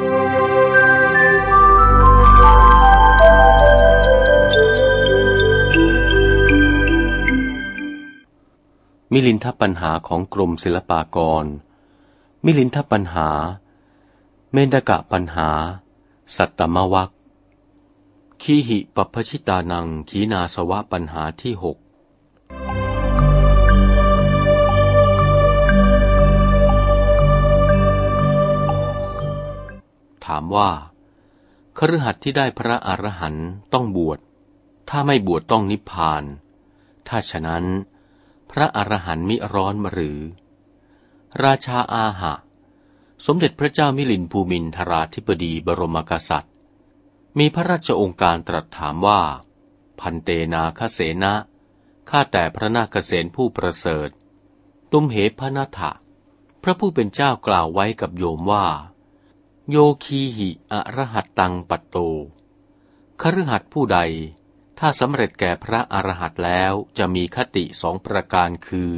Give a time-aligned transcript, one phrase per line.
[0.00, 0.04] มิ
[9.26, 11.44] ลินทปัญหาของกรมศิลปากร
[12.44, 13.28] มิลินทปัญหา
[14.52, 15.48] เมนกะปัญหา
[16.36, 17.10] สัตตมวัค
[18.42, 30.70] ขีหิปปชิตานังขีนาสวะปัญหาที่หกามว่า
[31.78, 34.18] คฤหัสถ์ที่ได้พระอรหันต์ต้องบวช
[34.88, 36.24] ถ้าไม่บวชต้องนิพพาน
[37.08, 37.64] ถ้าฉะนั้น
[38.50, 40.18] พระอรหันต์มิร้อนหรือ
[41.44, 42.34] ราชาอาหะ
[43.26, 46.54] สมเด็จพระเจ้ามิลินภูมินทราธิบดีบรมกษัตริย์
[47.38, 49.20] มีพระราชองค์การตรัสถามว่า
[50.00, 51.34] พันเตนาคเสนะ
[52.10, 54.08] ข้าแต่พระนาคเษนผู้ประเสริฐ
[54.92, 55.90] ตุมเหพนาถะ
[56.62, 58.66] พระผู้เป็นเจ้ากล่าวไว้กับโยมว่า
[59.70, 61.96] โยคีหิอรหัตตังปัตโต
[63.20, 63.98] คฤหัสผู้ใด
[64.78, 68.92] ถ้าสำเร็จแก่พระอรหัตแล้วจะมีคติสองประการคือ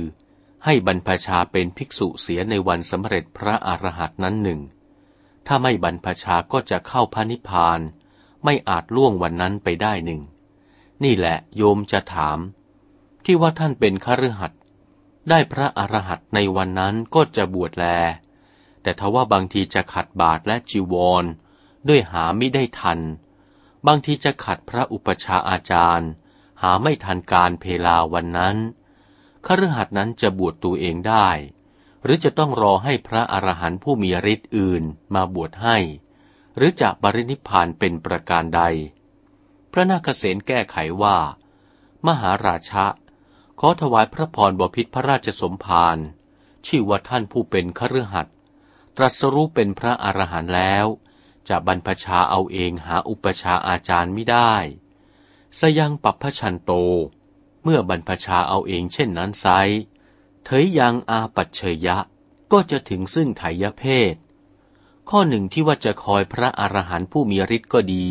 [0.65, 4.61] ให้บรรพชาเป็นภิกษุเสียในวันสำเร็จพระอรหัตนั้นหนึ่ง
[5.47, 7.81] ถ้าไม่บรรพชาก็จะเข้าพระนิพพาน
[8.45, 10.21] ไม่อาจล่วงวันนั้นไปได้หนึ่ง
[11.05, 12.39] นี่แหละโยมจะถาม
[13.25, 14.53] ที่ว่าท่านเป็นคฤหัส
[15.29, 17.87] ได้พระอรหัตในวันนั้นก็จะบวชแล
[18.83, 21.25] แต่ทว่าบางทีจะขัดบาทและจีวร
[21.89, 23.01] ด้วยหาไม่ได้ทัน
[23.87, 26.11] บางทีจะขัดพระอุปชาอาจารย์
[26.63, 28.57] หาไม่ทันการเพลาวันนั้น
[29.47, 31.29] คฤหัสนั้นจะบวชตัวเองได้
[32.05, 34.83] หรือจะต้องรอให้พระอรหันต์ผู้มีฤทธิ์อื่น
[35.15, 35.77] มาบวชให้
[36.57, 38.63] หรือจะบรินิพานเป็นประการใด
[39.73, 41.17] พระนาคเษนแก้ไขว่า
[42.07, 42.87] มหาราชะ
[43.61, 45.99] ขอถวายพระพรบพิษพระราชสมภาร
[46.67, 48.35] ชื่อว่าท่านผู้เป็นคฤหัสถ์
[48.97, 50.87] ตรัสรู้เป็นพระอรหันต์แล้ว
[51.49, 54.55] จะบรรพชาเอาเองหาอุปชาอาจารย์ไม่ได้
[55.59, 56.71] สยังปัปพชันโต
[57.63, 59.47] เมื่อบรรพชาเอาเองเช่นนั้นไซ
[60.45, 61.99] เถยยังอาปัจเฉยะ
[62.53, 64.15] ก็จะถึงซึ่งไถยเพศ
[65.11, 68.07] ข้อหนึ่งที่ว่าจะคอยพระอรหันต์ผู้มีฤทธิ์ก็ดี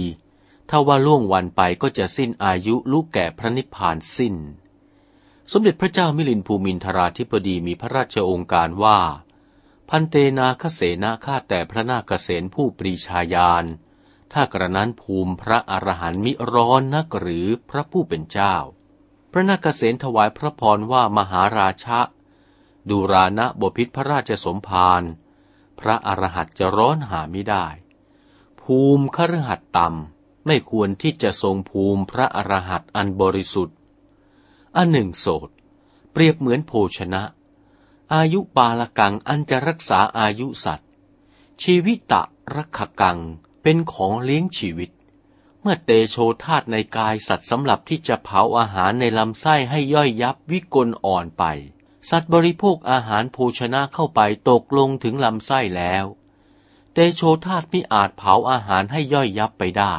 [0.69, 4.35] ถ้าว่าล่วงวันไปก็จะสิ้นอายุลูกแก่พระนิพพานสิ้น
[5.51, 8.99] สมเด็จพระเจ้ามิลินภูมินทราธิปดีมีพระราชโองการว่า
[9.93, 13.65] พันเตนาคเสนาข้าแต่พระนาคเษนผู้ปรีชาญาณ
[14.33, 18.55] ถ้ากระนั้นภูมิพระอรหันต์มิร้อนนักหรือพระผู้เป็นเจ้า
[19.31, 21.99] พระนาคเษนถวายพระพรว่ามหาราชะ
[22.89, 25.03] ดูรานะบพิษพระราชสมภาร
[25.79, 27.65] พระอรหันต์จะร้อนหาไม่ได้
[28.61, 33.77] ภูมิคฤหัสต่ำไม่ควรที่จะทรงภูมิพระอรหันต์อันบริสุทธิ์
[34.75, 35.49] อันหนึ่งโสด
[36.11, 37.23] เปรียบเหมือนโภชนะ
[38.15, 40.89] อายุปาลกังอันจะรักษาอายุสัตว์
[41.63, 42.21] ชีวิตะ
[42.55, 43.19] รักขกัง
[43.61, 44.89] เป็นของเลี้ยงชีวิต
[45.61, 51.43] เมื่อเตโชธาตในกายสัตว์สำหรับที่จะเผาอาหารในลำไส้ให้ย่อยยับวิกลอ่อนไป
[52.09, 56.05] สัตว์บริโภคอาหารโภชนะเข้าไปตกลงถึงลำไส้แล้ว
[56.93, 59.95] เตโชธาตไม่อาจเผาอาหารให้ย่อยยับไปได้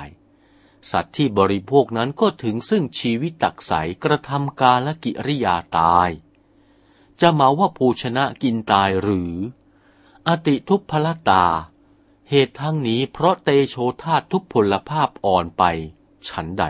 [0.91, 3.73] สัตว์ที่บริโภคนั้นก็ถึงซึ่งชีวิตตักใส
[4.05, 6.11] กระทำกาลกิริยาตาย
[7.21, 9.35] จะเมาว่าภูชนะกินตายหรือ
[10.27, 11.45] อติทุพพลตา
[12.31, 15.63] เหตุทั้งนี้เพราะเตโชธาทุพพลภาพอ่อนไป
[16.29, 16.65] ฉันใด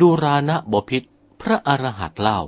[0.00, 1.02] ดูรานะบพิษ
[1.40, 2.40] พระอรหัตเล่า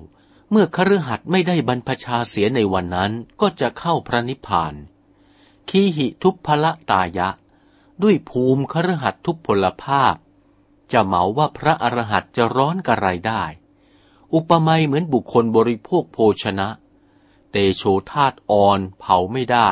[0.50, 4.74] เมื่อคฤหัสไม่ได้บรรพชาเสียในวันนั้นก็จะเข้าพระนิพพาน
[5.68, 7.28] ขีหิทุพพละตายะ
[8.02, 10.14] ด้วยภูมิคฤหัสทุพพลภาพ
[10.92, 13.42] จะเหมาว่าพระอรหัตจะร้อนกระไรได้
[14.34, 16.68] อุปมาเหมือนบุคคลบริโภคโภชนะ
[17.56, 19.70] เตโชธาตอ่อนเผาไม่ได้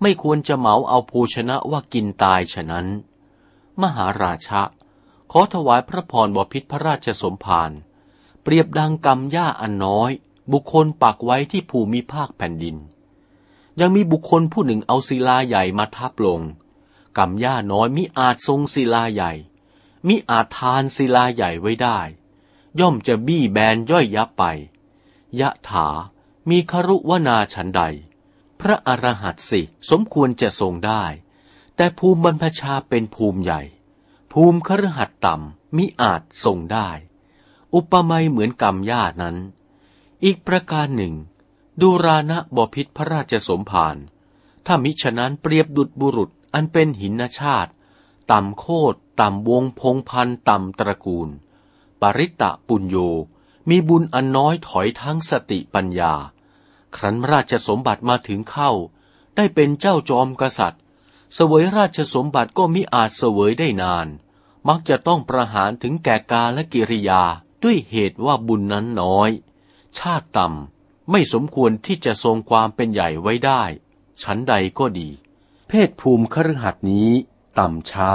[0.00, 2.86] ไม่ควรจะเหมาเอาภูชนะว่ากินตายฉะนั้น
[3.82, 4.62] มหาราชะ
[5.30, 7.70] ขอถวายพระพรบพิษพระราชสมภาร
[8.42, 10.10] เปรียบดังกรรมหญ้าอันน้อย
[10.52, 12.76] บุคคลปักไว้ที่ภูมิภาคแผ่นดิน
[13.80, 16.40] ยังมีบุคคลผู้หนึ่งเอาศิลาใหญ่มาทับลง
[17.18, 19.32] กรรมหญ้าน้อยมิอาจทรงศิลาใหญ่
[20.06, 21.98] มิอาจทานศิลาใหญ่ไว้ได้
[22.80, 24.44] ย่อมจะบี้แบนย่อยยับไป
[25.40, 25.88] ยะถา
[26.48, 27.82] มีครุวนาฉันใด
[28.60, 29.60] พระอรหัตสิ
[29.90, 31.04] สมควรจะทรงได้
[31.76, 33.62] แต่ภูมิบรรพชาเป็นภูมิใหญ่
[34.32, 36.88] ภูมิครหัสต่ำมิอาจทรงได้
[37.74, 39.36] อุปมาเหมือนกรรมญาตินั้น
[40.24, 41.14] อีกประการหนึ่ง
[41.80, 43.96] ดูรานะบพิษพระราชสมภาร
[44.66, 47.70] ถ้ามิฉะนั้นเปรียบดุจบุรุษอันเป็นหินชาติ
[48.30, 51.28] ต่ำโคตรต่ำวงพงพันต่ำตระกูล
[52.00, 52.96] ปริตะปุญโย
[53.68, 56.14] มีบุญอันน้อยถอยทั้งสติปัญญา
[56.96, 58.70] ครั้นราชสมบัติมาถึงเข้า
[59.36, 60.82] ได้เป็นเจ้าจอมกษัตริย์
[61.34, 64.06] เสวยราชสมบัติก็มิอาจเสวยได้นาน
[64.68, 67.22] มักจะต้องประหารถึงแก่กาและกิริยา
[67.62, 69.30] ด้วยเหตุว่าบุญนั้นน้อย
[69.98, 73.62] ชาติต่ำไม่สมควรที่จะทรงความเป็นใหญ่ไว้ได้
[74.22, 75.08] ชั้นใดก็ดี
[75.68, 77.10] เพศภูมิคฤหัสนี้
[77.58, 78.10] ต่ำช้า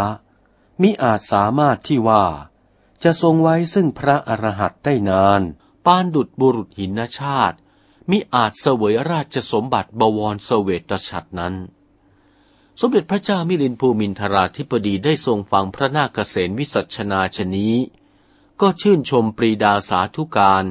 [0.81, 2.23] มิอาจสามารถที่ว่า
[3.03, 5.41] จะทรงไว้ซึ่งพระอรหันต์ได้นาน
[5.85, 7.57] ปานดุดบุรุษหินชาติ
[8.09, 11.55] มิอาจเสวยราชสมบัติบวรเสวตฉัตรนั้น
[12.81, 17.75] สมเด็จพระเจ้ามิลินภูมินทราธิปดีได้ทรงฟังพระนาคเษนวิสัชนาชนี้
[18.61, 20.65] ก็ชื่นชมปรีดาสาธุการ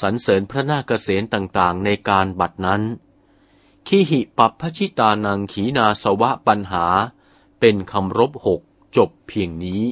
[0.00, 2.82] สรรเสริญพระนาคเษนต่างๆ ในการบัดนั้น
[3.86, 6.86] ขีหิปัปพชิตานังขีนาสวะปัญหา
[7.60, 8.60] เป็นคำรบหก
[8.96, 9.82] จบเพียงนี้